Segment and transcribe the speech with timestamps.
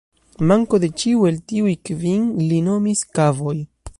[0.51, 3.57] Manko de ĉiu el tiuj kvin li nomis "kavoj".